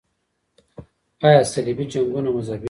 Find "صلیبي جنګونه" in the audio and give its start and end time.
1.53-2.29